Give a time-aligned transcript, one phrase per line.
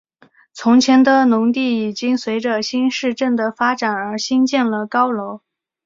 [0.51, 5.41] 从前的农地已经随着新市镇的发展而兴建了高楼。